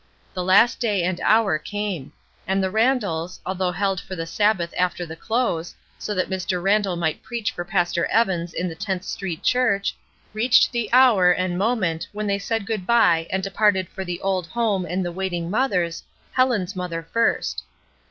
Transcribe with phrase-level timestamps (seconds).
[0.33, 2.11] The last day and hour came;
[2.47, 6.59] and the Randalls, although held for the Sabbath after the close, so that Mr.
[6.59, 9.95] Randall might preach for Pastor Evans in the Tenth Street Church,
[10.33, 14.47] reached the hoiu and moment when they said good by and departed for the old
[14.47, 17.61] home and the waiting mothers, Helen's mother first.